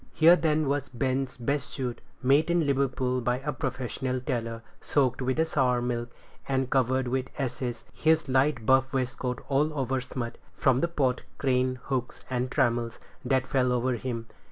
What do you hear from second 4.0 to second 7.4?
tailor, soaked with sour milk, and covered with